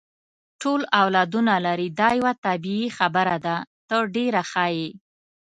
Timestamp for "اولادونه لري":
1.01-1.87